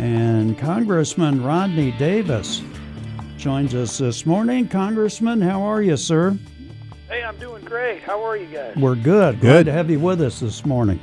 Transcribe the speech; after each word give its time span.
And 0.00 0.56
Congressman 0.56 1.44
Rodney 1.44 1.90
Davis 1.92 2.62
joins 3.36 3.74
us 3.74 3.98
this 3.98 4.24
morning. 4.24 4.66
Congressman, 4.66 5.42
how 5.42 5.60
are 5.60 5.82
you, 5.82 5.98
sir? 5.98 6.38
Hey, 7.06 7.22
I'm 7.22 7.36
doing 7.36 7.62
great. 7.66 8.02
How 8.02 8.22
are 8.24 8.34
you 8.34 8.46
guys? 8.46 8.74
We're 8.76 8.94
good. 8.94 9.42
Glad 9.42 9.66
to 9.66 9.72
have 9.72 9.90
you 9.90 10.00
with 10.00 10.22
us 10.22 10.40
this 10.40 10.64
morning. 10.64 10.98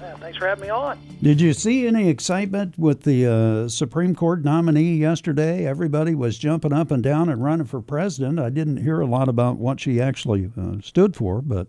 Yeah, 0.00 0.14
thanks 0.18 0.38
for 0.38 0.46
having 0.46 0.62
me 0.62 0.70
on. 0.70 0.96
Did 1.20 1.40
you 1.40 1.52
see 1.52 1.88
any 1.88 2.08
excitement 2.08 2.78
with 2.78 3.02
the 3.02 3.26
uh, 3.26 3.68
Supreme 3.68 4.14
Court 4.14 4.44
nominee 4.44 4.94
yesterday? 4.98 5.66
Everybody 5.66 6.14
was 6.14 6.38
jumping 6.38 6.72
up 6.72 6.92
and 6.92 7.02
down 7.02 7.28
and 7.28 7.42
running 7.42 7.66
for 7.66 7.80
president. 7.80 8.38
I 8.38 8.48
didn't 8.48 8.76
hear 8.76 9.00
a 9.00 9.06
lot 9.06 9.28
about 9.28 9.56
what 9.56 9.80
she 9.80 10.00
actually 10.00 10.52
uh, 10.56 10.76
stood 10.82 11.16
for, 11.16 11.42
but 11.42 11.66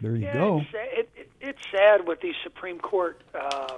there 0.00 0.16
you 0.16 0.24
yeah, 0.24 0.32
go. 0.32 0.60
It's, 0.60 0.70
sad- 0.70 0.88
it, 0.92 1.10
it, 1.14 1.30
it's 1.42 1.62
sad 1.70 2.06
what 2.06 2.22
these 2.22 2.36
Supreme 2.42 2.78
Court, 2.78 3.20
um, 3.34 3.76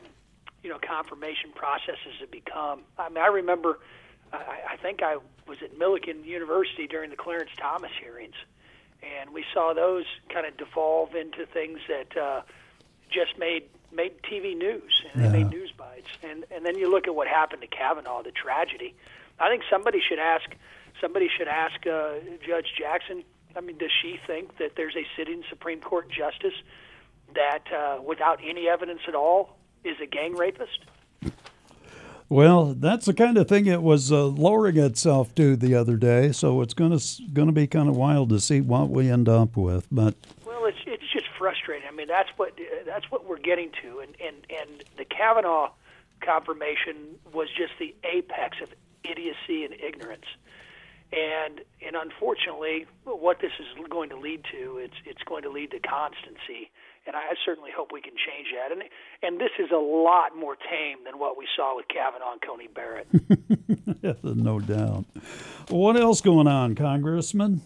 you 0.64 0.70
know, 0.70 0.78
confirmation 0.82 1.50
processes 1.54 2.16
have 2.20 2.30
become. 2.30 2.80
I 2.98 3.08
mean, 3.10 3.18
I 3.18 3.26
remember, 3.28 3.78
I, 4.32 4.72
I 4.72 4.76
think 4.78 5.02
I 5.02 5.18
was 5.46 5.58
at 5.62 5.78
Millikin 5.78 6.24
University 6.24 6.86
during 6.88 7.10
the 7.10 7.16
Clarence 7.16 7.50
Thomas 7.60 7.92
hearings, 8.00 8.34
and 9.02 9.30
we 9.34 9.44
saw 9.52 9.74
those 9.74 10.06
kind 10.32 10.46
of 10.46 10.56
devolve 10.56 11.14
into 11.14 11.44
things 11.46 11.80
that 11.88 12.16
uh, 12.20 12.42
just 13.10 13.38
made 13.38 13.64
made 13.92 14.20
TV 14.22 14.56
news 14.56 15.04
and 15.12 15.20
they 15.20 15.26
Yeah. 15.26 15.44
made 15.44 15.50
news 15.50 15.70
bites. 15.76 16.08
And 16.22 16.46
and 16.50 16.64
then 16.64 16.76
you 16.78 16.90
look 16.90 17.06
at 17.06 17.14
what 17.14 17.28
happened 17.28 17.60
to 17.60 17.68
Kavanaugh, 17.68 18.22
the 18.22 18.32
tragedy. 18.32 18.94
I 19.38 19.48
think 19.50 19.62
somebody 19.70 20.00
should 20.00 20.18
ask 20.18 20.48
somebody 21.00 21.28
should 21.28 21.48
ask 21.48 21.86
uh, 21.86 22.14
Judge 22.44 22.72
Jackson. 22.78 23.22
I 23.54 23.60
mean, 23.60 23.76
does 23.78 23.92
she 24.02 24.18
think 24.26 24.56
that 24.58 24.72
there's 24.76 24.96
a 24.96 25.06
sitting 25.16 25.44
Supreme 25.48 25.80
Court 25.80 26.08
justice 26.10 26.54
that, 27.34 27.64
uh, 27.72 28.00
without 28.02 28.40
any 28.44 28.68
evidence 28.68 29.00
at 29.06 29.14
all, 29.14 29.56
is 29.84 29.96
a 30.02 30.06
gang 30.06 30.34
rapist? 30.34 30.84
Well, 32.28 32.74
that's 32.74 33.06
the 33.06 33.14
kind 33.14 33.36
of 33.36 33.48
thing 33.48 33.66
it 33.66 33.82
was 33.82 34.10
uh, 34.10 34.26
lowering 34.26 34.78
itself 34.78 35.34
to 35.34 35.56
the 35.56 35.74
other 35.74 35.96
day, 35.96 36.32
so 36.32 36.62
it's 36.62 36.74
going 36.74 36.98
to 36.98 37.22
going 37.32 37.48
to 37.48 37.52
be 37.52 37.66
kind 37.66 37.88
of 37.88 37.96
wild 37.96 38.30
to 38.30 38.40
see 38.40 38.60
what 38.60 38.88
we 38.88 39.10
end 39.10 39.28
up 39.28 39.56
with. 39.56 39.86
But 39.92 40.14
Well, 40.46 40.64
it's 40.64 40.78
it's 40.86 41.12
just 41.12 41.26
frustrating. 41.38 41.86
I 41.86 41.94
mean, 41.94 42.08
that's 42.08 42.30
what 42.36 42.52
uh, 42.52 42.84
that's 42.86 43.10
what 43.10 43.26
we're 43.26 43.38
getting 43.38 43.70
to, 43.82 44.00
and 44.00 44.16
and 44.24 44.36
and 44.48 44.84
the 44.96 45.04
Kavanaugh 45.04 45.70
confirmation 46.22 47.18
was 47.32 47.48
just 47.56 47.74
the 47.78 47.94
apex 48.04 48.56
of 48.62 48.72
idiocy 49.04 49.64
and 49.64 49.74
ignorance. 49.74 50.26
And 51.12 51.60
and 51.86 51.94
unfortunately, 51.94 52.86
what 53.04 53.40
this 53.40 53.52
is 53.60 53.66
going 53.88 54.08
to 54.08 54.16
lead 54.16 54.44
to, 54.50 54.78
it's 54.78 54.96
it's 55.04 55.22
going 55.22 55.42
to 55.42 55.50
lead 55.50 55.70
to 55.72 55.78
constancy. 55.78 56.70
And 57.06 57.14
I 57.14 57.34
certainly 57.44 57.70
hope 57.74 57.92
we 57.92 58.00
can 58.00 58.14
change 58.14 58.48
that. 58.56 58.72
And 58.72 58.82
and 59.22 59.40
this 59.40 59.50
is 59.58 59.70
a 59.70 59.78
lot 59.78 60.36
more 60.36 60.56
tame 60.56 61.04
than 61.04 61.18
what 61.18 61.36
we 61.36 61.46
saw 61.54 61.76
with 61.76 61.86
Kavanaugh 61.88 62.32
and 62.32 62.42
Coney 62.42 62.68
Barrett. 62.68 63.06
no 64.24 64.60
doubt. 64.60 65.04
What 65.68 65.96
else 65.96 66.20
going 66.20 66.46
on, 66.46 66.74
Congressman? 66.74 67.60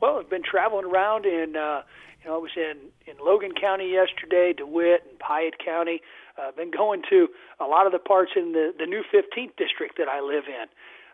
Well, 0.00 0.18
I've 0.18 0.30
been 0.30 0.42
traveling 0.42 0.84
around 0.84 1.24
in, 1.24 1.56
uh, 1.56 1.82
you 2.22 2.28
know, 2.28 2.36
I 2.36 2.38
was 2.38 2.50
in, 2.56 2.76
in 3.06 3.16
Logan 3.24 3.52
County 3.58 3.90
yesterday, 3.90 4.52
DeWitt 4.56 5.04
and 5.08 5.18
Piatt 5.18 5.58
County. 5.64 6.02
Uh, 6.36 6.52
been 6.52 6.70
going 6.70 7.02
to 7.08 7.28
a 7.60 7.64
lot 7.64 7.86
of 7.86 7.92
the 7.92 7.98
parts 7.98 8.32
in 8.36 8.52
the, 8.52 8.74
the 8.78 8.84
new 8.84 9.02
15th 9.12 9.56
district 9.56 9.96
that 9.96 10.08
I 10.08 10.20
live 10.20 10.44
in. 10.46 10.68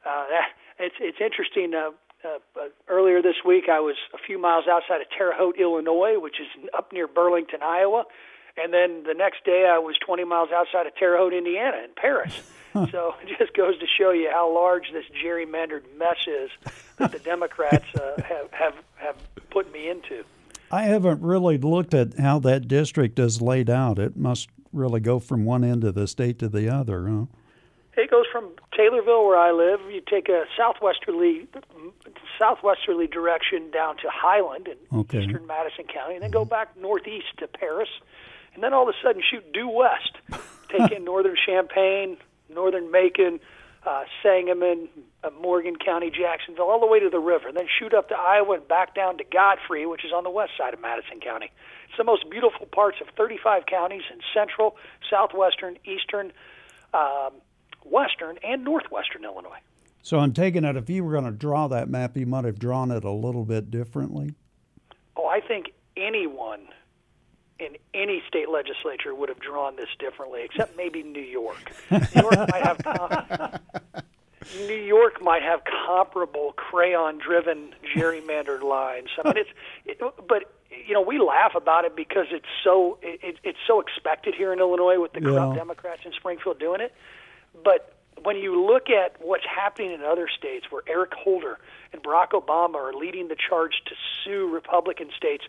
Uh, 0.05 0.25
that, 0.29 0.49
it's, 0.81 0.97
it's 0.99 1.19
interesting. 1.21 1.75
Uh, 1.75 1.91
uh, 2.25 2.61
uh, 2.61 2.69
earlier 2.89 3.23
this 3.23 3.37
week, 3.45 3.65
I 3.71 3.81
was 3.81 3.97
a 4.15 4.19
few 4.19 4.39
miles 4.39 4.65
outside 4.71 5.01
of 5.01 5.09
Terre 5.17 5.33
Haute, 5.35 5.59
Illinois, 5.59 6.19
which 6.19 6.37
is 6.41 6.47
up 6.77 6.93
near 6.93 7.07
Burlington, 7.07 7.61
Iowa. 7.63 8.05
And 8.57 8.73
then 8.73 9.05
the 9.05 9.15
next 9.15 9.45
day, 9.45 9.69
I 9.71 9.79
was 9.79 9.97
20 10.05 10.25
miles 10.25 10.51
outside 10.55 10.87
of 10.87 10.95
Terre 10.97 11.17
Haute, 11.17 11.33
Indiana, 11.33 11.79
in 11.85 11.91
Paris. 11.95 12.41
So 12.91 13.15
it 13.23 13.39
just 13.39 13.53
goes 13.53 13.79
to 13.81 13.87
show 13.87 14.13
you 14.13 14.31
how 14.33 14.51
large 14.51 14.93
this 14.95 15.05
gerrymandered 15.23 15.83
mess 15.99 16.17
is 16.27 16.49
that 16.97 17.13
the 17.13 17.19
Democrats 17.19 17.85
uh, 17.95 18.23
have, 18.23 18.51
have 18.51 18.75
have 18.97 19.17
put 19.51 19.71
me 19.75 19.91
into. 19.91 20.25
I 20.71 20.85
haven't 20.85 21.21
really 21.21 21.59
looked 21.59 21.93
at 21.93 22.19
how 22.19 22.39
that 22.39 22.69
district 22.69 23.19
is 23.19 23.43
laid 23.43 23.69
out. 23.69 23.99
It 23.99 24.17
must 24.17 24.49
really 24.73 25.01
go 25.01 25.19
from 25.19 25.45
one 25.45 25.65
end 25.65 25.85
of 25.85 25.95
the 25.95 26.09
state 26.09 26.39
to 26.39 26.49
the 26.49 26.71
other, 26.71 27.07
huh? 27.09 27.27
It 27.95 28.11
goes 28.11 28.25
from 28.33 28.53
Taylorville, 28.73 29.27
where 29.27 29.37
I 29.37 29.53
live. 29.53 29.81
You 29.91 30.01
take 30.01 30.31
a 30.31 30.45
southwesterly 30.57 31.47
southwesterly 32.43 33.07
direction 33.07 33.71
down 33.71 33.97
to 33.99 34.09
Highland 34.11 34.67
in 34.69 34.99
Okay. 34.99 35.23
eastern 35.23 35.47
Madison 35.47 35.85
County, 35.85 36.15
and 36.15 36.23
then 36.23 36.31
go 36.33 36.45
back 36.45 36.77
northeast 36.77 37.27
to 37.39 37.47
Paris, 37.47 37.89
and 38.55 38.63
then 38.63 38.73
all 38.73 38.89
of 38.89 38.95
a 38.95 38.99
sudden 39.07 39.23
shoot 39.23 39.53
due 39.53 39.69
west, 39.69 40.17
take 40.69 40.91
in 40.91 41.05
northern 41.05 41.37
Champaign, 41.47 42.17
northern 42.53 42.91
Macon, 42.91 43.39
uh, 43.87 44.05
Sangamon, 44.23 44.89
uh, 45.25 45.31
Morgan 45.41 45.77
County, 45.77 46.11
Jacksonville, 46.11 46.67
all 46.69 46.81
the 46.81 46.87
way 46.87 46.99
to 47.01 47.11
the 47.11 47.19
river, 47.21 47.49
and 47.49 47.57
then 47.57 47.67
shoot 47.79 47.95
up 47.95 48.09
to 48.09 48.17
Iowa 48.17 48.55
and 48.57 48.67
back 48.69 48.95
down 48.95 49.19
to 49.19 49.25
Godfrey, 49.25 49.87
which 49.87 50.05
is 50.05 50.13
on 50.13 50.25
the 50.25 50.31
west 50.31 50.53
side 50.59 50.75
of 50.75 50.81
Madison 50.81 51.21
County. 51.21 51.51
It's 51.89 51.99
the 51.99 52.05
most 52.05 52.29
beautiful 52.31 52.67
parts 52.67 52.99
of 53.01 53.09
35 53.17 53.67
counties 53.67 54.03
in 54.13 54.21
central, 54.35 54.77
southwestern, 55.11 55.79
eastern, 55.85 56.33
um, 56.95 57.31
western, 57.85 58.39
and 58.45 58.65
northwestern 58.65 59.25
Illinois. 59.25 59.59
So 60.03 60.19
I'm 60.19 60.33
taking 60.33 60.65
it 60.65 60.77
if 60.77 60.91
you 60.91 61.05
were 61.05 61.13
going 61.13 61.25
to 61.25 61.31
draw 61.31 61.69
that 61.69 61.89
map, 61.89 62.17
you 62.17 62.27
might 62.27 62.45
have 62.45 62.59
drawn 62.59 62.91
it 62.91 63.05
a 63.05 63.11
little 63.11 63.45
bit 63.45 63.71
differently. 63.71 64.35
Oh, 65.17 65.27
I 65.29 65.41
think 65.41 65.73
anyone 65.97 66.61
in 67.61 67.77
any 67.95 68.21
state 68.27 68.49
legislature 68.49 69.15
would 69.15 69.29
have 69.29 69.39
drawn 69.39 69.77
this 69.77 69.89
differently, 70.01 70.43
except 70.43 70.77
maybe 70.77 71.03
New 71.05 71.21
York. 71.21 71.73
New 71.91 71.99
York 72.21 72.35
might 72.51 72.63
have 72.65 72.79
com- 72.79 73.59
New 74.67 74.75
York 74.75 75.23
might 75.23 75.43
have 75.43 75.61
comparable 75.87 76.53
crayon-driven 76.57 77.73
gerrymandered 77.95 78.63
lines. 78.65 79.09
I 79.25 79.29
mean, 79.29 79.37
it's 79.37 79.51
it, 79.87 80.01
but 80.27 80.53
you 80.85 80.95
know 80.95 81.03
we 81.03 81.21
laugh 81.21 81.53
about 81.55 81.85
it 81.85 81.95
because 81.95 82.27
it's 82.33 82.47
so 82.65 82.99
it, 83.03 83.37
it's 83.45 83.59
so 83.69 83.79
expected 83.79 84.35
here 84.35 84.53
in 84.53 84.59
Illinois 84.59 84.99
with 85.01 85.13
the 85.13 85.21
corrupt 85.21 85.53
Yeah. 85.53 85.61
Democrats 85.61 86.01
in 86.05 86.11
Springfield 86.13 86.59
doing 86.59 86.81
it. 86.81 86.93
But 87.63 87.95
when 88.25 88.37
you 88.37 88.67
look 88.67 88.89
at 88.91 89.17
what's 89.21 89.45
happening 89.45 89.93
in 89.93 90.03
other 90.03 90.29
states 90.29 90.67
where 90.71 90.83
Eric 90.89 91.13
Holder 91.15 91.59
and 91.93 92.03
Barack 92.03 92.31
Obama 92.31 92.77
are 92.77 92.93
leading 92.93 93.29
the 93.29 93.37
charge 93.37 93.83
to 93.87 93.95
sue 94.25 94.49
Republican 94.49 95.11
states, 95.17 95.45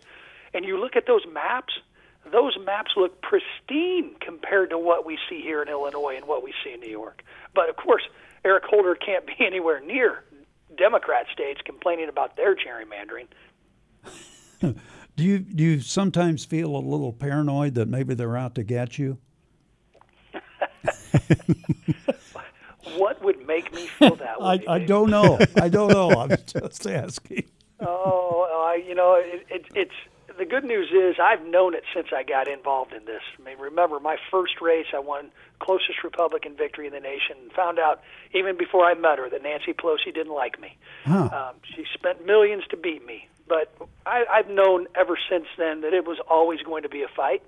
and 0.52 0.64
you 0.64 0.78
look 0.78 0.96
at 0.96 1.06
those 1.06 1.26
maps, 1.30 1.74
those 2.30 2.56
maps 2.64 2.92
look 2.96 3.20
pristine 3.22 4.14
compared 4.20 4.70
to 4.70 4.78
what 4.78 5.04
we 5.04 5.18
see 5.28 5.40
here 5.40 5.62
in 5.62 5.68
Illinois 5.68 6.16
and 6.16 6.26
what 6.26 6.42
we 6.42 6.54
see 6.64 6.72
in 6.72 6.80
New 6.80 6.90
York. 6.90 7.22
But 7.54 7.68
of 7.68 7.76
course, 7.76 8.02
Eric 8.44 8.64
Holder 8.64 8.94
can't 8.94 9.26
be 9.26 9.34
anywhere 9.40 9.80
near 9.80 10.24
Democrat 10.76 11.26
states 11.32 11.60
complaining 11.64 12.08
about 12.08 12.36
their 12.36 12.54
gerrymandering. 12.54 13.26
Do 15.16 15.22
you 15.22 15.38
do 15.38 15.62
you 15.62 15.80
sometimes 15.80 16.44
feel 16.44 16.74
a 16.74 16.78
little 16.78 17.12
paranoid 17.12 17.74
that 17.74 17.86
maybe 17.86 18.14
they're 18.14 18.36
out 18.36 18.56
to 18.56 18.64
get 18.64 18.98
you? 18.98 19.18
What 22.96 23.22
would 23.22 23.46
make 23.46 23.72
me 23.74 23.86
feel 23.86 24.16
that 24.16 24.40
way? 24.40 24.62
I 24.68 24.78
Dave? 24.78 24.88
don't 24.88 25.10
know. 25.10 25.38
I 25.60 25.68
don't 25.68 25.90
know. 25.90 26.10
I'm 26.10 26.30
just 26.46 26.86
asking. 26.86 27.44
Oh, 27.80 28.48
I, 28.66 28.76
you 28.86 28.94
know, 28.94 29.14
it, 29.14 29.46
it, 29.50 29.64
it's 29.74 30.38
the 30.38 30.44
good 30.44 30.64
news 30.64 30.90
is 30.90 31.16
I've 31.22 31.44
known 31.46 31.74
it 31.74 31.84
since 31.94 32.08
I 32.14 32.22
got 32.22 32.48
involved 32.48 32.92
in 32.92 33.04
this. 33.04 33.22
I 33.38 33.42
mean, 33.42 33.58
remember 33.58 34.00
my 34.00 34.16
first 34.30 34.60
race, 34.60 34.86
I 34.94 34.98
won 34.98 35.30
closest 35.60 36.02
Republican 36.02 36.56
victory 36.56 36.86
in 36.86 36.92
the 36.92 37.00
nation. 37.00 37.36
and 37.42 37.52
Found 37.52 37.78
out 37.78 38.02
even 38.32 38.56
before 38.56 38.84
I 38.84 38.94
met 38.94 39.18
her 39.18 39.28
that 39.30 39.42
Nancy 39.42 39.72
Pelosi 39.72 40.12
didn't 40.14 40.34
like 40.34 40.60
me. 40.60 40.76
Huh. 41.04 41.28
Um, 41.32 41.54
she 41.74 41.84
spent 41.94 42.24
millions 42.26 42.64
to 42.70 42.76
beat 42.76 43.04
me, 43.06 43.28
but 43.48 43.72
I, 44.06 44.24
I've 44.30 44.48
known 44.48 44.86
ever 44.94 45.16
since 45.30 45.46
then 45.56 45.82
that 45.82 45.92
it 45.94 46.04
was 46.06 46.18
always 46.28 46.60
going 46.62 46.82
to 46.82 46.88
be 46.88 47.02
a 47.02 47.08
fight. 47.08 47.42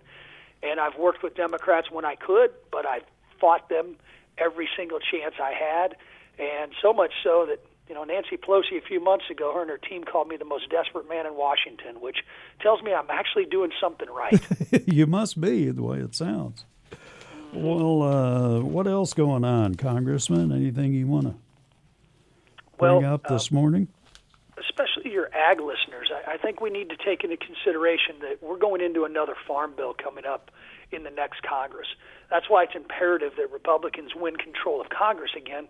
And 0.62 0.80
I've 0.80 0.96
worked 0.96 1.22
with 1.22 1.34
Democrats 1.34 1.90
when 1.90 2.04
I 2.04 2.14
could, 2.14 2.50
but 2.70 2.86
I've 2.86 3.04
fought 3.40 3.68
them 3.68 3.96
every 4.38 4.68
single 4.76 4.98
chance 4.98 5.34
I 5.42 5.52
had, 5.52 5.96
and 6.38 6.72
so 6.82 6.92
much 6.92 7.12
so 7.24 7.46
that 7.48 7.60
you 7.88 7.94
know 7.94 8.04
Nancy 8.04 8.36
Pelosi 8.36 8.78
a 8.78 8.86
few 8.86 9.00
months 9.00 9.24
ago, 9.30 9.52
her 9.54 9.62
and 9.62 9.70
her 9.70 9.78
team 9.78 10.04
called 10.04 10.28
me 10.28 10.36
the 10.36 10.44
most 10.44 10.68
desperate 10.70 11.08
man 11.08 11.26
in 11.26 11.34
Washington, 11.34 12.00
which 12.00 12.18
tells 12.60 12.82
me 12.82 12.92
I'm 12.92 13.10
actually 13.10 13.44
doing 13.46 13.70
something 13.80 14.08
right. 14.08 14.40
you 14.86 15.06
must 15.06 15.40
be 15.40 15.70
the 15.70 15.82
way 15.82 15.98
it 15.98 16.14
sounds. 16.14 16.64
Well, 17.52 18.02
uh, 18.02 18.60
what 18.60 18.86
else 18.86 19.14
going 19.14 19.44
on, 19.44 19.76
Congressman? 19.76 20.52
Anything 20.52 20.92
you 20.92 21.06
want 21.06 21.26
to 21.26 21.34
bring 22.78 23.02
Well, 23.02 23.14
up 23.14 23.22
uh, 23.24 23.32
this 23.34 23.50
morning? 23.50 23.88
especially 24.58 25.10
your 25.12 25.28
ag 25.34 25.60
listeners, 25.60 26.10
I, 26.12 26.32
I 26.32 26.36
think 26.38 26.60
we 26.60 26.70
need 26.70 26.88
to 26.90 26.96
take 26.96 27.24
into 27.24 27.36
consideration 27.36 28.16
that 28.20 28.42
we're 28.42 28.58
going 28.58 28.80
into 28.80 29.04
another 29.04 29.34
farm 29.46 29.74
bill 29.76 29.94
coming 29.94 30.24
up 30.24 30.50
in 30.92 31.02
the 31.02 31.10
next 31.10 31.42
Congress. 31.42 31.88
That's 32.30 32.48
why 32.48 32.64
it's 32.64 32.74
imperative 32.74 33.32
that 33.36 33.50
Republicans 33.52 34.14
win 34.14 34.36
control 34.36 34.80
of 34.80 34.88
Congress 34.88 35.32
again, 35.36 35.68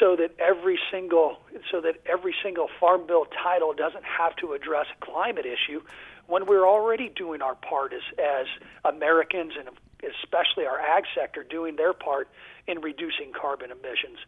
so 0.00 0.16
that 0.16 0.34
every 0.38 0.78
single 0.90 1.38
so 1.70 1.80
that 1.80 1.96
every 2.06 2.34
single 2.42 2.68
farm 2.80 3.06
bill 3.06 3.26
title 3.42 3.72
doesn't 3.72 4.04
have 4.04 4.34
to 4.36 4.52
address 4.52 4.86
a 4.90 5.04
climate 5.04 5.46
issue 5.46 5.80
when 6.26 6.46
we're 6.46 6.66
already 6.66 7.08
doing 7.08 7.40
our 7.40 7.54
part 7.54 7.92
as 7.92 8.02
as 8.18 8.46
Americans 8.84 9.52
and 9.58 9.68
especially 10.02 10.66
our 10.66 10.78
ag 10.78 11.04
sector, 11.14 11.42
doing 11.42 11.76
their 11.76 11.92
part 11.92 12.28
in 12.66 12.80
reducing 12.80 13.32
carbon 13.32 13.70
emissions. 13.70 14.18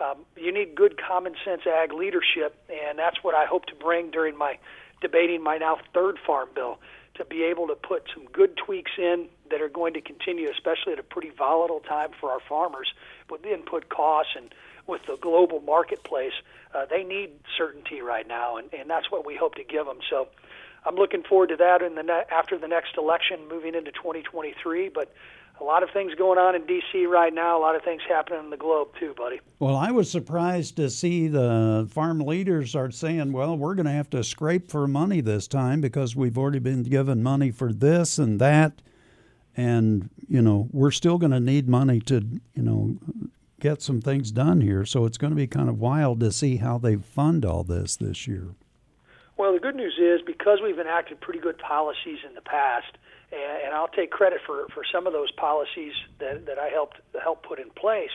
Um, 0.00 0.24
you 0.36 0.52
need 0.52 0.74
good 0.74 0.98
common 0.98 1.34
sense 1.44 1.62
ag 1.66 1.92
leadership, 1.92 2.56
and 2.70 2.98
that's 2.98 3.22
what 3.22 3.34
I 3.34 3.44
hope 3.44 3.66
to 3.66 3.74
bring 3.74 4.10
during 4.10 4.36
my 4.36 4.58
debating 5.00 5.42
my 5.42 5.58
now 5.58 5.78
third 5.92 6.18
farm 6.26 6.48
bill 6.54 6.78
to 7.18 7.24
be 7.24 7.44
able 7.44 7.68
to 7.68 7.74
put 7.74 8.04
some 8.14 8.24
good 8.32 8.56
tweaks 8.56 8.92
in 8.96 9.28
that 9.50 9.60
are 9.60 9.68
going 9.68 9.94
to 9.94 10.00
continue, 10.00 10.50
especially 10.50 10.94
at 10.94 10.98
a 10.98 11.02
pretty 11.02 11.30
volatile 11.30 11.80
time 11.80 12.10
for 12.18 12.30
our 12.30 12.40
farmers 12.48 12.92
with 13.30 13.42
the 13.42 13.52
input 13.52 13.88
costs 13.88 14.32
and 14.36 14.54
with 14.86 15.02
the 15.06 15.16
global 15.16 15.60
marketplace. 15.60 16.32
Uh, 16.74 16.86
they 16.86 17.04
need 17.04 17.30
certainty 17.56 18.00
right 18.00 18.26
now, 18.26 18.56
and, 18.56 18.72
and 18.72 18.88
that's 18.88 19.10
what 19.10 19.26
we 19.26 19.36
hope 19.36 19.54
to 19.56 19.64
give 19.64 19.86
them. 19.86 19.98
So 20.08 20.28
I'm 20.84 20.96
looking 20.96 21.22
forward 21.22 21.50
to 21.50 21.56
that 21.56 21.82
in 21.82 21.94
the 21.94 22.02
ne- 22.02 22.24
after 22.30 22.56
the 22.56 22.68
next 22.68 22.96
election, 22.96 23.48
moving 23.48 23.74
into 23.74 23.92
2023. 23.92 24.88
But 24.88 25.12
a 25.60 25.64
lot 25.64 25.82
of 25.82 25.90
things 25.90 26.14
going 26.14 26.38
on 26.38 26.54
in 26.54 26.66
D.C. 26.66 27.06
right 27.06 27.32
now. 27.32 27.58
A 27.58 27.60
lot 27.60 27.74
of 27.74 27.82
things 27.82 28.02
happening 28.08 28.40
in 28.40 28.50
the 28.50 28.56
globe 28.56 28.88
too, 28.98 29.14
buddy. 29.16 29.40
Well, 29.58 29.76
I 29.76 29.90
was 29.90 30.10
surprised 30.10 30.76
to 30.76 30.90
see 30.90 31.28
the 31.28 31.88
farm 31.90 32.20
leaders 32.20 32.74
are 32.74 32.90
saying, 32.90 33.32
"Well, 33.32 33.56
we're 33.56 33.74
going 33.74 33.86
to 33.86 33.92
have 33.92 34.10
to 34.10 34.22
scrape 34.22 34.70
for 34.70 34.86
money 34.86 35.20
this 35.20 35.48
time 35.48 35.80
because 35.80 36.14
we've 36.14 36.38
already 36.38 36.58
been 36.58 36.82
given 36.82 37.22
money 37.22 37.50
for 37.50 37.72
this 37.72 38.18
and 38.18 38.40
that, 38.40 38.80
and 39.56 40.10
you 40.28 40.42
know 40.42 40.68
we're 40.72 40.90
still 40.90 41.18
going 41.18 41.32
to 41.32 41.40
need 41.40 41.68
money 41.68 42.00
to 42.00 42.40
you 42.54 42.62
know 42.62 42.96
get 43.60 43.82
some 43.82 44.00
things 44.00 44.30
done 44.30 44.60
here. 44.60 44.84
So 44.84 45.04
it's 45.04 45.18
going 45.18 45.32
to 45.32 45.36
be 45.36 45.46
kind 45.46 45.68
of 45.68 45.78
wild 45.78 46.20
to 46.20 46.30
see 46.30 46.56
how 46.56 46.78
they 46.78 46.96
fund 46.96 47.44
all 47.44 47.64
this 47.64 47.96
this 47.96 48.26
year." 48.26 48.54
Well, 49.38 49.52
the 49.52 49.60
good 49.60 49.76
news 49.76 49.98
is 49.98 50.20
because 50.26 50.58
we've 50.62 50.78
enacted 50.78 51.20
pretty 51.20 51.38
good 51.38 51.58
policies 51.58 52.18
in 52.26 52.34
the 52.34 52.42
past 52.42 52.98
and, 53.32 53.66
and 53.66 53.74
I'll 53.74 53.88
take 53.88 54.10
credit 54.10 54.40
for, 54.46 54.66
for 54.74 54.82
some 54.90 55.06
of 55.06 55.12
those 55.12 55.30
policies 55.32 55.92
that, 56.18 56.46
that 56.46 56.58
I 56.58 56.68
helped 56.68 57.00
help 57.22 57.42
put 57.46 57.58
in 57.58 57.70
place. 57.70 58.10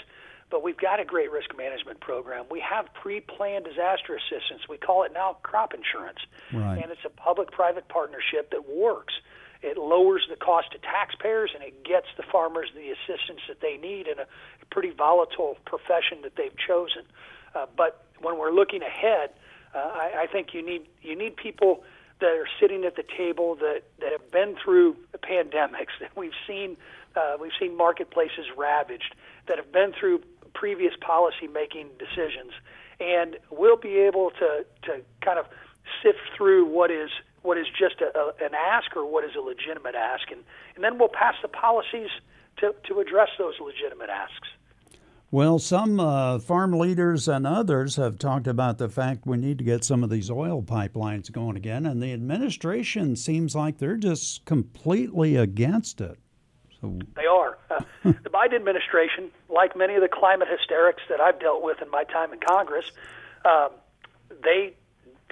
But 0.50 0.62
we've 0.62 0.78
got 0.78 1.00
a 1.00 1.06
great 1.06 1.32
risk 1.32 1.50
management 1.58 2.00
program. 2.00 2.46
We 2.52 2.60
have 2.62 2.86
pre-planned 3.02 3.66
disaster 3.66 4.16
assistance. 4.16 4.68
We 4.70 4.78
call 4.78 5.04
it 5.04 5.12
now 5.14 5.38
crop 5.42 5.74
insurance, 5.74 6.20
right. 6.54 6.78
and 6.78 6.92
it's 6.92 7.06
a 7.06 7.10
public-private 7.10 7.88
partnership 7.88 8.52
that 8.52 8.70
works. 8.70 9.14
It 9.64 9.78
lowers 9.78 10.28
the 10.30 10.36
cost 10.36 10.72
to 10.74 10.78
taxpayers, 10.78 11.52
and 11.56 11.64
it 11.64 11.84
gets 11.84 12.06
the 12.18 12.24
farmers 12.32 12.70
the 12.76 12.92
assistance 12.92 13.40
that 13.48 13.62
they 13.62 13.78
need 13.78 14.08
in 14.08 14.20
a 14.20 14.28
pretty 14.70 14.92
volatile 14.92 15.58
profession 15.66 16.22
that 16.22 16.36
they've 16.36 16.56
chosen. 16.68 17.04
Uh, 17.56 17.66
but 17.76 18.06
when 18.22 18.38
we're 18.38 18.52
looking 18.52 18.84
ahead, 18.84 19.32
uh, 19.74 19.78
I, 19.78 20.24
I 20.24 20.28
think 20.28 20.54
you 20.54 20.66
need 20.66 20.84
you 21.02 21.16
need 21.18 21.36
people 21.36 21.84
that 22.20 22.30
are 22.30 22.48
sitting 22.60 22.86
at 22.86 22.96
the 22.96 23.04
table 23.18 23.56
that, 23.56 23.84
that 24.00 24.12
have 24.12 24.32
been 24.32 24.56
through 24.64 24.96
pandemics, 25.18 25.92
that 26.00 26.16
we've 26.16 26.38
seen 26.48 26.78
uh, 27.16 27.38
we've 27.40 27.52
seen 27.60 27.78
marketplaces 27.78 28.46
ravaged, 28.58 29.16
that 29.48 29.58
have 29.58 29.72
been 29.72 29.94
through 29.98 30.22
previous 30.54 30.94
policy 31.02 31.48
making 31.52 31.88
decisions, 32.00 32.52
and 33.00 33.38
we'll 33.52 33.78
be 33.78 33.98
able 33.98 34.32
to 34.32 34.66
to 34.84 35.02
kind 35.22 35.40
of 35.40 35.46
sift 36.02 36.20
through 36.38 36.66
what 36.66 36.92
is 36.92 37.10
what 37.42 37.58
is 37.58 37.68
just 37.68 38.02
a, 38.02 38.18
a, 38.18 38.28
an 38.46 38.54
ask 38.56 38.96
or 38.96 39.06
what 39.06 39.24
is 39.24 39.32
a 39.36 39.42
legitimate 39.42 39.96
ask, 39.96 40.32
and, 40.32 40.42
and 40.76 40.84
then 40.84 40.98
we'll 40.98 41.10
pass 41.10 41.36
the 41.42 41.48
policies 41.48 42.10
to, 42.58 42.74
to 42.88 43.00
address 43.00 43.30
those 43.38 43.56
legitimate 43.60 44.10
asks. 44.10 44.48
Well, 45.34 45.58
some 45.58 46.00
uh, 46.00 46.38
farm 46.38 46.74
leaders 46.74 47.28
and 47.28 47.48
others 47.48 47.96
have 47.96 48.20
talked 48.20 48.46
about 48.46 48.78
the 48.78 48.88
fact 48.88 49.26
we 49.26 49.38
need 49.38 49.58
to 49.58 49.64
get 49.64 49.84
some 49.84 50.04
of 50.04 50.12
these 50.12 50.30
oil 50.30 50.62
pipelines 50.62 51.32
going 51.32 51.58
again, 51.58 51.88
and 51.88 52.04
the 52.04 52.14
administration 52.14 53.16
seems 53.16 53.56
like 53.56 53.80
they're 53.80 53.98
just 53.98 54.46
completely 54.46 55.36
against 55.36 56.02
it. 56.02 56.20
So 56.80 57.00
they 57.16 57.26
are. 57.26 57.58
Uh, 57.72 57.82
the 58.04 58.30
Biden 58.30 58.54
administration, 58.54 59.32
like 59.50 59.76
many 59.76 59.96
of 59.96 60.02
the 60.02 60.08
climate 60.08 60.50
hysterics 60.52 61.02
that 61.10 61.20
I've 61.20 61.40
dealt 61.40 61.64
with 61.64 61.82
in 61.82 61.90
my 61.90 62.04
time 62.04 62.32
in 62.32 62.40
Congress, 62.40 62.86
um, 63.44 63.70
they 64.44 64.76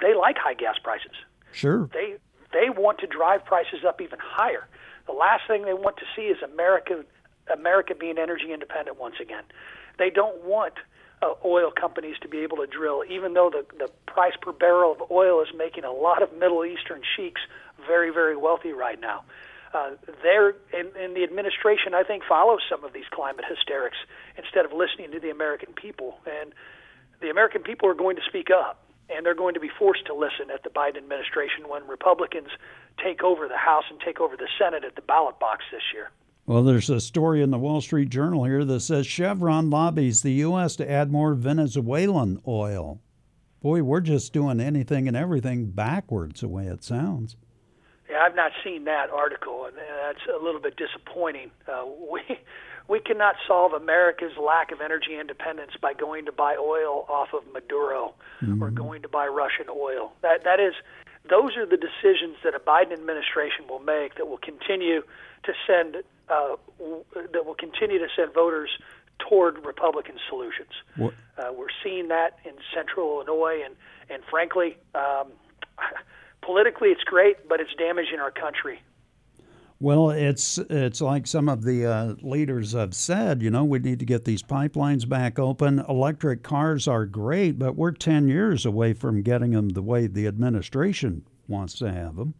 they 0.00 0.16
like 0.16 0.36
high 0.36 0.54
gas 0.54 0.78
prices. 0.82 1.14
Sure. 1.52 1.88
They 1.92 2.16
they 2.52 2.70
want 2.70 2.98
to 2.98 3.06
drive 3.06 3.44
prices 3.44 3.84
up 3.86 4.00
even 4.00 4.18
higher. 4.20 4.66
The 5.06 5.12
last 5.12 5.42
thing 5.46 5.62
they 5.62 5.74
want 5.74 5.98
to 5.98 6.04
see 6.16 6.22
is 6.22 6.42
America 6.42 7.04
America 7.52 7.94
being 7.94 8.18
energy 8.18 8.52
independent 8.52 8.98
once 8.98 9.20
again. 9.20 9.44
They 10.02 10.10
don't 10.10 10.42
want 10.42 10.74
uh, 11.22 11.34
oil 11.44 11.70
companies 11.70 12.16
to 12.22 12.28
be 12.28 12.38
able 12.38 12.56
to 12.56 12.66
drill, 12.66 13.04
even 13.08 13.34
though 13.34 13.50
the, 13.54 13.64
the 13.78 13.88
price 14.06 14.32
per 14.42 14.50
barrel 14.50 14.90
of 14.90 15.12
oil 15.12 15.40
is 15.42 15.48
making 15.56 15.84
a 15.84 15.92
lot 15.92 16.24
of 16.24 16.32
Middle 16.32 16.64
Eastern 16.64 17.02
sheiks 17.14 17.40
very, 17.86 18.10
very 18.10 18.36
wealthy 18.36 18.72
right 18.72 19.00
now. 19.00 19.22
Uh, 19.72 19.90
they're 20.24 20.56
in, 20.74 20.90
in 21.00 21.14
the 21.14 21.22
administration, 21.22 21.94
I 21.94 22.02
think, 22.02 22.24
follows 22.28 22.62
some 22.68 22.82
of 22.82 22.92
these 22.92 23.04
climate 23.12 23.44
hysterics 23.48 23.96
instead 24.36 24.64
of 24.64 24.72
listening 24.72 25.12
to 25.12 25.20
the 25.20 25.30
American 25.30 25.72
people. 25.72 26.18
And 26.26 26.52
the 27.20 27.30
American 27.30 27.62
people 27.62 27.88
are 27.88 27.94
going 27.94 28.16
to 28.16 28.22
speak 28.26 28.50
up, 28.50 28.82
and 29.08 29.24
they're 29.24 29.38
going 29.38 29.54
to 29.54 29.60
be 29.60 29.70
forced 29.70 30.06
to 30.06 30.14
listen 30.14 30.50
at 30.52 30.64
the 30.64 30.70
Biden 30.70 30.96
administration 30.96 31.68
when 31.68 31.86
Republicans 31.86 32.48
take 32.98 33.22
over 33.22 33.46
the 33.46 33.56
House 33.56 33.84
and 33.88 34.00
take 34.00 34.18
over 34.18 34.36
the 34.36 34.48
Senate 34.58 34.82
at 34.82 34.96
the 34.96 35.02
ballot 35.02 35.38
box 35.38 35.62
this 35.70 35.94
year. 35.94 36.10
Well, 36.44 36.64
there's 36.64 36.90
a 36.90 37.00
story 37.00 37.40
in 37.40 37.50
the 37.50 37.58
Wall 37.58 37.80
Street 37.80 38.08
Journal 38.08 38.44
here 38.44 38.64
that 38.64 38.80
says 38.80 39.06
Chevron 39.06 39.70
lobbies 39.70 40.22
the 40.22 40.32
U.S. 40.32 40.74
to 40.76 40.90
add 40.90 41.12
more 41.12 41.34
Venezuelan 41.34 42.42
oil. 42.46 43.00
Boy, 43.60 43.84
we're 43.84 44.00
just 44.00 44.32
doing 44.32 44.58
anything 44.58 45.06
and 45.06 45.16
everything 45.16 45.66
backwards, 45.66 46.40
the 46.40 46.48
way 46.48 46.66
it 46.66 46.82
sounds. 46.82 47.36
Yeah, 48.10 48.18
I've 48.26 48.34
not 48.34 48.50
seen 48.64 48.84
that 48.84 49.10
article, 49.10 49.66
and 49.66 49.76
that's 49.76 50.26
a 50.28 50.42
little 50.42 50.60
bit 50.60 50.76
disappointing. 50.76 51.52
Uh, 51.68 51.84
we 52.12 52.20
we 52.88 52.98
cannot 52.98 53.36
solve 53.46 53.72
America's 53.72 54.36
lack 54.36 54.72
of 54.72 54.80
energy 54.80 55.16
independence 55.18 55.72
by 55.80 55.94
going 55.94 56.24
to 56.24 56.32
buy 56.32 56.56
oil 56.56 57.06
off 57.08 57.28
of 57.32 57.42
Maduro 57.52 58.14
mm-hmm. 58.42 58.62
or 58.62 58.70
going 58.72 59.02
to 59.02 59.08
buy 59.08 59.28
Russian 59.28 59.66
oil. 59.70 60.12
That 60.22 60.42
that 60.42 60.58
is, 60.58 60.74
those 61.30 61.56
are 61.56 61.64
the 61.64 61.78
decisions 61.78 62.36
that 62.42 62.56
a 62.56 62.58
Biden 62.58 62.92
administration 62.92 63.68
will 63.68 63.78
make 63.78 64.16
that 64.16 64.26
will 64.26 64.38
continue 64.42 65.02
to 65.44 65.52
send 65.66 66.02
uh, 66.28 66.56
that 67.32 67.44
will 67.44 67.54
continue 67.54 67.98
to 67.98 68.08
send 68.16 68.32
voters 68.34 68.70
toward 69.18 69.64
Republican 69.64 70.16
solutions. 70.28 70.70
Uh, 71.38 71.52
we're 71.52 71.66
seeing 71.82 72.08
that 72.08 72.38
in 72.44 72.52
Central 72.74 73.20
Illinois, 73.20 73.62
and 73.64 73.74
and 74.10 74.22
frankly, 74.30 74.76
um, 74.94 75.28
politically 76.42 76.88
it's 76.90 77.04
great, 77.04 77.48
but 77.48 77.60
it's 77.60 77.74
damaging 77.78 78.18
our 78.20 78.30
country. 78.30 78.80
Well, 79.80 80.10
it's 80.10 80.58
it's 80.58 81.00
like 81.00 81.26
some 81.26 81.48
of 81.48 81.64
the 81.64 81.86
uh, 81.86 82.14
leaders 82.22 82.72
have 82.72 82.94
said. 82.94 83.42
You 83.42 83.50
know, 83.50 83.64
we 83.64 83.80
need 83.80 83.98
to 83.98 84.04
get 84.04 84.24
these 84.24 84.42
pipelines 84.42 85.08
back 85.08 85.40
open. 85.40 85.80
Electric 85.88 86.44
cars 86.44 86.86
are 86.86 87.04
great, 87.04 87.58
but 87.58 87.74
we're 87.74 87.90
ten 87.90 88.28
years 88.28 88.64
away 88.64 88.92
from 88.92 89.22
getting 89.22 89.50
them 89.50 89.70
the 89.70 89.82
way 89.82 90.06
the 90.06 90.28
administration 90.28 91.26
wants 91.48 91.74
to 91.78 91.90
have 91.90 92.14
them. 92.14 92.34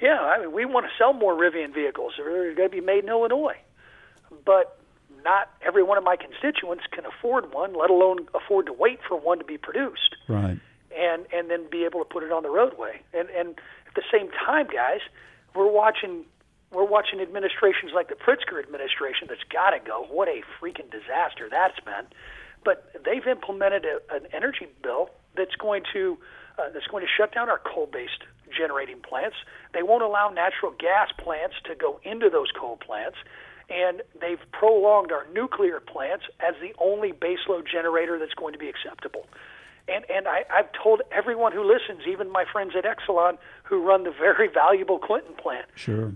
Yeah, 0.00 0.20
I 0.20 0.40
mean, 0.40 0.52
we 0.52 0.64
want 0.64 0.86
to 0.86 0.92
sell 0.98 1.12
more 1.12 1.34
Rivian 1.34 1.72
vehicles. 1.72 2.14
They're 2.18 2.54
going 2.54 2.68
to 2.68 2.74
be 2.74 2.80
made 2.80 3.04
in 3.04 3.08
Illinois, 3.08 3.56
but 4.44 4.78
not 5.24 5.50
every 5.64 5.82
one 5.82 5.98
of 5.98 6.04
my 6.04 6.16
constituents 6.16 6.84
can 6.90 7.04
afford 7.06 7.52
one, 7.52 7.74
let 7.74 7.90
alone 7.90 8.28
afford 8.34 8.66
to 8.66 8.72
wait 8.72 9.00
for 9.08 9.18
one 9.18 9.38
to 9.38 9.44
be 9.44 9.58
produced. 9.58 10.16
Right. 10.28 10.58
And 10.96 11.26
and 11.32 11.50
then 11.50 11.68
be 11.70 11.84
able 11.84 12.00
to 12.00 12.06
put 12.06 12.22
it 12.22 12.32
on 12.32 12.42
the 12.42 12.50
roadway. 12.50 13.02
And 13.12 13.28
and 13.30 13.50
at 13.86 13.94
the 13.94 14.04
same 14.10 14.30
time, 14.30 14.66
guys, 14.66 15.00
we're 15.54 15.70
watching 15.70 16.24
we're 16.72 16.84
watching 16.84 17.20
administrations 17.20 17.92
like 17.94 18.08
the 18.08 18.14
Pritzker 18.14 18.62
administration 18.62 19.28
that's 19.28 19.44
got 19.52 19.70
to 19.70 19.78
go. 19.78 20.06
What 20.10 20.28
a 20.28 20.42
freaking 20.60 20.90
disaster 20.90 21.48
that's 21.50 21.78
been. 21.80 22.06
But 22.64 22.92
they've 23.04 23.26
implemented 23.26 23.84
a, 23.84 24.14
an 24.14 24.26
energy 24.32 24.66
bill 24.82 25.10
that's 25.36 25.54
going 25.56 25.82
to 25.92 26.18
uh, 26.58 26.70
that's 26.72 26.86
going 26.86 27.04
to 27.04 27.10
shut 27.10 27.34
down 27.34 27.48
our 27.48 27.58
coal-based 27.58 28.22
generating 28.56 29.00
plants. 29.00 29.36
They 29.74 29.82
won't 29.82 30.02
allow 30.02 30.28
natural 30.28 30.72
gas 30.78 31.10
plants 31.18 31.56
to 31.64 31.74
go 31.74 32.00
into 32.02 32.30
those 32.30 32.50
coal 32.58 32.76
plants. 32.76 33.18
And 33.68 34.02
they've 34.20 34.40
prolonged 34.52 35.10
our 35.10 35.26
nuclear 35.32 35.80
plants 35.80 36.24
as 36.40 36.54
the 36.60 36.72
only 36.78 37.12
baseload 37.12 37.66
generator 37.70 38.18
that's 38.18 38.34
going 38.34 38.52
to 38.52 38.58
be 38.58 38.68
acceptable. 38.68 39.26
And, 39.88 40.04
and 40.10 40.26
I, 40.26 40.44
I've 40.52 40.70
told 40.72 41.02
everyone 41.12 41.52
who 41.52 41.62
listens, 41.62 42.06
even 42.08 42.30
my 42.30 42.44
friends 42.50 42.72
at 42.76 42.84
Exelon, 42.84 43.38
who 43.64 43.82
run 43.82 44.04
the 44.04 44.10
very 44.10 44.48
valuable 44.54 44.98
Clinton 44.98 45.34
plant, 45.34 45.66
sure. 45.74 46.12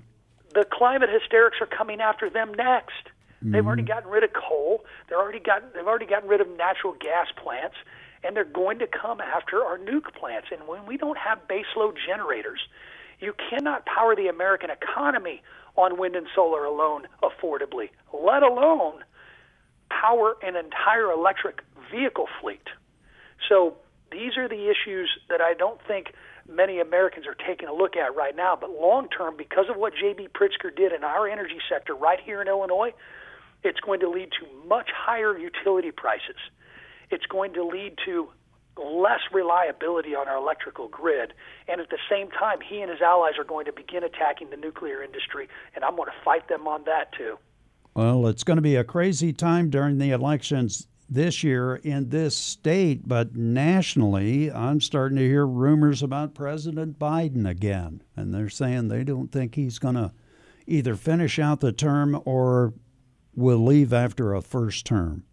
the 0.54 0.64
climate 0.70 1.10
hysterics 1.10 1.58
are 1.60 1.66
coming 1.66 2.00
after 2.00 2.30
them 2.30 2.54
next. 2.54 3.10
Mm-hmm. 3.42 3.52
They've 3.52 3.66
already 3.66 3.82
gotten 3.82 4.10
rid 4.10 4.22
of 4.22 4.30
coal. 4.32 4.84
They're 5.08 5.20
already 5.20 5.40
gotten, 5.40 5.68
they've 5.74 5.86
already 5.86 6.06
gotten 6.06 6.28
rid 6.28 6.40
of 6.40 6.48
natural 6.56 6.94
gas 7.00 7.28
plants 7.36 7.76
and 8.22 8.36
they're 8.36 8.44
going 8.44 8.78
to 8.80 8.86
come 8.86 9.20
after 9.20 9.64
our 9.64 9.78
nuke 9.78 10.14
plants. 10.18 10.48
And 10.52 10.68
when 10.68 10.86
we 10.86 10.96
don't 10.96 11.18
have 11.18 11.38
baseload 11.48 11.94
generators, 12.06 12.60
you 13.20 13.34
cannot 13.50 13.86
power 13.86 14.14
the 14.16 14.28
American 14.28 14.70
economy 14.70 15.42
on 15.76 15.98
wind 15.98 16.16
and 16.16 16.26
solar 16.34 16.64
alone 16.64 17.06
affordably, 17.22 17.90
let 18.12 18.42
alone 18.42 19.02
power 19.90 20.36
an 20.42 20.56
entire 20.56 21.10
electric 21.10 21.60
vehicle 21.90 22.28
fleet. 22.40 22.66
So 23.48 23.76
these 24.10 24.36
are 24.36 24.48
the 24.48 24.70
issues 24.70 25.10
that 25.28 25.40
I 25.40 25.54
don't 25.54 25.80
think 25.86 26.12
many 26.48 26.80
Americans 26.80 27.26
are 27.26 27.36
taking 27.46 27.68
a 27.68 27.72
look 27.72 27.96
at 27.96 28.14
right 28.14 28.34
now. 28.34 28.56
But 28.60 28.70
long 28.70 29.08
term, 29.08 29.36
because 29.36 29.66
of 29.68 29.76
what 29.76 29.94
J.B. 29.94 30.28
Pritzker 30.34 30.74
did 30.74 30.92
in 30.92 31.04
our 31.04 31.28
energy 31.28 31.58
sector 31.68 31.94
right 31.94 32.18
here 32.24 32.42
in 32.42 32.48
Illinois, 32.48 32.92
it's 33.62 33.80
going 33.80 34.00
to 34.00 34.08
lead 34.08 34.30
to 34.40 34.68
much 34.68 34.88
higher 34.94 35.36
utility 35.36 35.90
prices. 35.90 36.36
It's 37.10 37.26
going 37.26 37.52
to 37.54 37.64
lead 37.64 37.94
to 38.06 38.28
less 38.76 39.20
reliability 39.32 40.14
on 40.14 40.28
our 40.28 40.36
electrical 40.36 40.88
grid. 40.88 41.32
And 41.68 41.80
at 41.80 41.90
the 41.90 41.98
same 42.08 42.30
time, 42.30 42.58
he 42.60 42.80
and 42.80 42.90
his 42.90 43.00
allies 43.00 43.34
are 43.38 43.44
going 43.44 43.66
to 43.66 43.72
begin 43.72 44.04
attacking 44.04 44.50
the 44.50 44.56
nuclear 44.56 45.02
industry, 45.02 45.48
and 45.74 45.84
I'm 45.84 45.96
going 45.96 46.08
to 46.08 46.24
fight 46.24 46.48
them 46.48 46.66
on 46.66 46.84
that 46.84 47.12
too. 47.12 47.38
Well, 47.94 48.26
it's 48.26 48.44
going 48.44 48.56
to 48.56 48.62
be 48.62 48.76
a 48.76 48.84
crazy 48.84 49.32
time 49.32 49.68
during 49.68 49.98
the 49.98 50.12
elections 50.12 50.86
this 51.08 51.42
year 51.42 51.76
in 51.76 52.08
this 52.10 52.36
state, 52.36 53.06
but 53.06 53.34
nationally, 53.34 54.50
I'm 54.50 54.80
starting 54.80 55.18
to 55.18 55.26
hear 55.26 55.44
rumors 55.44 56.02
about 56.02 56.34
President 56.34 57.00
Biden 57.00 57.48
again. 57.48 58.02
And 58.16 58.32
they're 58.32 58.48
saying 58.48 58.88
they 58.88 59.02
don't 59.02 59.32
think 59.32 59.56
he's 59.56 59.80
going 59.80 59.96
to 59.96 60.12
either 60.68 60.94
finish 60.94 61.40
out 61.40 61.60
the 61.60 61.72
term 61.72 62.22
or 62.24 62.74
will 63.34 63.64
leave 63.64 63.92
after 63.92 64.34
a 64.34 64.40
first 64.40 64.86
term. 64.86 65.24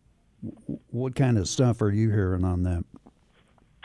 What 0.91 1.15
kind 1.15 1.37
of 1.37 1.47
stuff 1.47 1.81
are 1.81 1.91
you 1.91 2.09
hearing 2.09 2.43
on 2.43 2.63
that? 2.63 2.83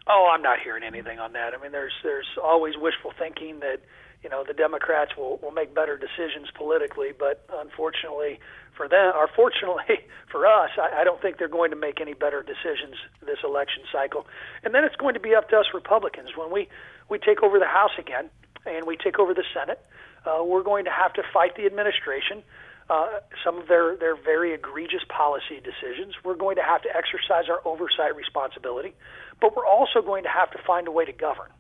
Oh, 0.07 0.31
I'm 0.33 0.43
not 0.43 0.59
hearing 0.63 0.83
anything 0.83 1.19
on 1.19 1.33
that. 1.33 1.55
I 1.55 1.63
mean, 1.63 1.73
there's 1.73 1.93
there's 2.03 2.27
always 2.43 2.75
wishful 2.77 3.13
thinking 3.19 3.61
that 3.61 3.81
you 4.23 4.29
know 4.29 4.45
the 4.47 4.53
Democrats 4.53 5.13
will 5.17 5.39
will 5.39 5.53
make 5.53 5.75
better 5.75 5.97
decisions 5.97 6.49
politically, 6.55 7.11
but 7.17 7.47
unfortunately 7.53 8.41
for 8.77 8.89
them, 8.89 9.13
or 9.15 9.29
fortunately 9.35 10.05
for 10.31 10.47
us, 10.47 10.71
I, 10.77 11.01
I 11.01 11.05
don't 11.05 11.21
think 11.23 11.39
they're 11.39 11.49
going 11.49 11.71
to 11.71 11.77
make 11.77 12.01
any 12.01 12.15
better 12.15 12.43
decisions 12.43 12.97
this 13.25 13.39
election 13.45 13.85
cycle. 13.93 14.27
And 14.65 14.75
then 14.75 14.85
it's 14.85 14.97
going 14.97 15.15
to 15.15 15.21
be 15.21 15.35
up 15.35 15.49
to 15.51 15.59
us 15.59 15.67
Republicans 15.73 16.31
when 16.37 16.51
we 16.51 16.69
we 17.09 17.19
take 17.19 17.43
over 17.43 17.59
the 17.59 17.67
House 17.67 17.93
again 17.99 18.29
and 18.67 18.87
we 18.87 18.97
take 18.97 19.19
over 19.19 19.35
the 19.35 19.45
Senate. 19.55 19.81
Uh, 20.27 20.43
we're 20.45 20.63
going 20.63 20.85
to 20.85 20.91
have 20.91 21.13
to 21.15 21.23
fight 21.33 21.57
the 21.57 21.67
administration. 21.67 22.43
Uh, 22.91 23.21
some 23.45 23.59
of 23.59 23.69
their, 23.69 23.97
their 23.97 24.17
very 24.17 24.53
egregious 24.53 25.03
policy 25.09 25.63
decisions. 25.63 26.15
We're 26.25 26.37
going 26.37 26.57
to 26.57 26.63
have 26.63 26.83
to 26.83 26.89
exercise 26.95 27.49
our 27.49 27.61
oversight 27.65 28.15
responsibility, 28.17 28.93
but 29.41 29.57
we're 29.57 29.67
also 29.67 30.03
going 30.03 30.25
to 30.25 30.29
have 30.29 30.51
to 30.51 30.59
find 30.67 30.89
a 30.89 30.91
way 30.91 31.05
to 31.05 31.13
govern 31.13 31.51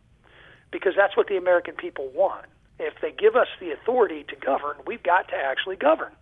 because 0.73 0.95
that's 0.97 1.17
what 1.17 1.29
the 1.29 1.37
American 1.37 1.75
people 1.75 2.11
want. 2.14 2.47
If 2.79 2.95
they 3.00 3.12
give 3.12 3.37
us 3.37 3.47
the 3.61 3.71
authority 3.71 4.25
to 4.29 4.37
govern, 4.37 4.76
we've 4.87 5.02
got 5.02 5.29
to 5.29 5.37
actually 5.37 5.76
govern, 5.76 6.12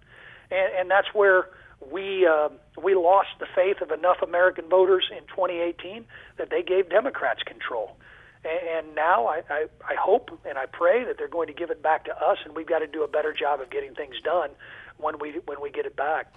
and, 0.50 0.72
and 0.78 0.90
that's 0.90 1.08
where 1.14 1.46
we 1.90 2.26
uh, 2.26 2.50
we 2.82 2.94
lost 2.94 3.28
the 3.38 3.46
faith 3.54 3.80
of 3.80 3.90
enough 3.90 4.18
American 4.22 4.68
voters 4.68 5.04
in 5.10 5.26
2018 5.28 6.04
that 6.36 6.50
they 6.50 6.62
gave 6.62 6.90
Democrats 6.90 7.42
control. 7.42 7.96
And, 8.44 8.86
and 8.86 8.94
now 8.94 9.26
I, 9.26 9.42
I, 9.50 9.66
I 9.88 9.94
hope 9.94 10.30
and 10.48 10.58
I 10.58 10.66
pray 10.66 11.04
that 11.04 11.18
they're 11.18 11.28
going 11.28 11.48
to 11.48 11.52
give 11.52 11.70
it 11.70 11.82
back 11.82 12.04
to 12.06 12.16
us, 12.16 12.38
and 12.44 12.54
we've 12.54 12.66
got 12.66 12.80
to 12.80 12.86
do 12.86 13.02
a 13.02 13.08
better 13.08 13.32
job 13.32 13.60
of 13.60 13.70
getting 13.70 13.94
things 13.94 14.16
done 14.24 14.50
when 14.98 15.18
we 15.18 15.40
when 15.46 15.60
we 15.60 15.70
get 15.70 15.86
it 15.86 15.96
back. 15.96 16.32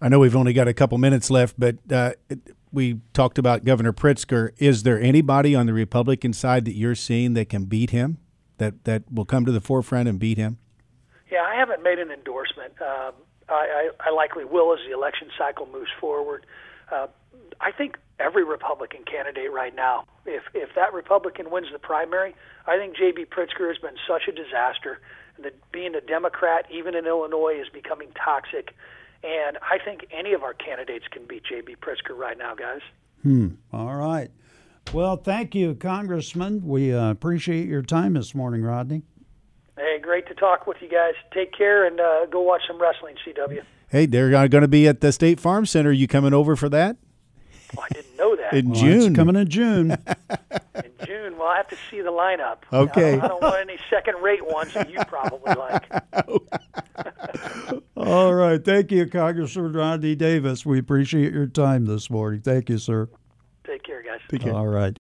I 0.00 0.08
know 0.08 0.18
we've 0.18 0.36
only 0.36 0.52
got 0.52 0.68
a 0.68 0.74
couple 0.74 0.98
minutes 0.98 1.30
left, 1.30 1.58
but 1.58 1.76
uh, 1.90 2.12
we 2.70 3.00
talked 3.14 3.38
about 3.38 3.64
Governor 3.64 3.92
Pritzker. 3.92 4.50
Is 4.58 4.82
there 4.82 5.00
anybody 5.00 5.54
on 5.54 5.66
the 5.66 5.72
Republican 5.72 6.32
side 6.32 6.66
that 6.66 6.74
you're 6.74 6.94
seeing 6.94 7.32
that 7.34 7.48
can 7.48 7.64
beat 7.64 7.90
him? 7.90 8.18
That 8.58 8.84
that 8.84 9.10
will 9.10 9.24
come 9.24 9.44
to 9.46 9.52
the 9.52 9.60
forefront 9.60 10.08
and 10.08 10.18
beat 10.18 10.38
him? 10.38 10.58
Yeah, 11.30 11.42
I 11.42 11.56
haven't 11.56 11.82
made 11.82 11.98
an 11.98 12.10
endorsement. 12.10 12.72
Um, 12.80 13.12
I, 13.48 13.90
I, 14.00 14.08
I 14.08 14.10
likely 14.10 14.44
will 14.44 14.72
as 14.72 14.80
the 14.86 14.94
election 14.94 15.28
cycle 15.38 15.66
moves 15.66 15.90
forward. 16.00 16.46
Uh, 16.90 17.06
I 17.60 17.72
think 17.72 17.98
every 18.18 18.44
Republican 18.44 19.04
candidate 19.04 19.52
right 19.52 19.74
now, 19.74 20.04
if 20.24 20.42
if 20.54 20.70
that 20.74 20.92
Republican 20.92 21.50
wins 21.50 21.68
the 21.72 21.78
primary, 21.78 22.34
I 22.66 22.76
think 22.78 22.96
J.B. 22.96 23.26
Pritzker 23.26 23.68
has 23.68 23.78
been 23.78 23.96
such 24.08 24.22
a 24.28 24.32
disaster. 24.32 25.00
That 25.42 25.54
being 25.70 25.94
a 25.94 26.00
Democrat, 26.00 26.66
even 26.70 26.94
in 26.94 27.06
Illinois, 27.06 27.60
is 27.60 27.68
becoming 27.68 28.08
toxic. 28.12 28.74
And 29.22 29.58
I 29.58 29.78
think 29.84 30.06
any 30.10 30.32
of 30.32 30.42
our 30.42 30.54
candidates 30.54 31.06
can 31.10 31.26
beat 31.26 31.42
J.B. 31.44 31.76
Pritzker 31.76 32.16
right 32.16 32.38
now, 32.38 32.54
guys. 32.54 32.80
Hmm. 33.22 33.48
All 33.72 33.96
right. 33.96 34.30
Well, 34.92 35.16
thank 35.16 35.54
you, 35.54 35.74
Congressman. 35.74 36.66
We 36.66 36.94
uh, 36.94 37.10
appreciate 37.10 37.66
your 37.66 37.82
time 37.82 38.14
this 38.14 38.34
morning, 38.34 38.62
Rodney. 38.62 39.02
Hey, 39.76 39.98
great 40.00 40.26
to 40.28 40.34
talk 40.34 40.66
with 40.66 40.78
you 40.80 40.88
guys. 40.88 41.14
Take 41.34 41.52
care 41.52 41.86
and 41.86 42.00
uh, 42.00 42.26
go 42.26 42.40
watch 42.40 42.62
some 42.66 42.80
wrestling, 42.80 43.16
CW. 43.26 43.62
Hey, 43.88 44.06
they're 44.06 44.30
going 44.48 44.62
to 44.62 44.68
be 44.68 44.88
at 44.88 45.00
the 45.00 45.12
State 45.12 45.38
Farm 45.38 45.66
Center. 45.66 45.92
You 45.92 46.08
coming 46.08 46.32
over 46.32 46.56
for 46.56 46.68
that? 46.70 46.96
Oh, 47.76 47.82
I 47.82 47.88
didn't 47.92 48.05
that. 48.05 48.05
In 48.52 48.70
Well, 48.70 48.80
June. 48.80 49.02
it's 49.12 49.16
coming 49.16 49.36
in 49.36 49.48
June. 49.48 49.90
in 49.90 50.92
June. 51.06 51.38
Well, 51.38 51.48
I 51.48 51.56
have 51.56 51.68
to 51.68 51.76
see 51.90 52.00
the 52.00 52.10
lineup. 52.12 52.58
Okay. 52.72 53.14
I 53.14 53.16
don't, 53.16 53.24
I 53.24 53.28
don't 53.28 53.42
want 53.42 53.60
any 53.70 53.78
second-rate 53.90 54.46
ones 54.46 54.74
that 54.74 54.90
you 54.90 54.98
probably 55.06 55.54
like. 55.54 55.90
All 57.96 58.34
right. 58.34 58.62
Thank 58.64 58.92
you, 58.92 59.06
Congressman 59.06 59.72
Rodney 59.72 60.14
Davis. 60.14 60.64
We 60.66 60.78
appreciate 60.78 61.32
your 61.32 61.46
time 61.46 61.86
this 61.86 62.08
morning. 62.10 62.40
Thank 62.42 62.68
you, 62.70 62.78
sir. 62.78 63.08
Take 63.66 63.82
care, 63.82 64.02
guys. 64.02 64.20
Take 64.28 64.42
care. 64.42 64.54
All 64.54 64.66
right. 64.68 64.94